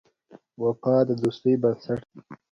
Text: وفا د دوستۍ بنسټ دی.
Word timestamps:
وفا 0.63 0.95
د 1.07 1.09
دوستۍ 1.21 1.53
بنسټ 1.61 1.99
دی. 2.11 2.19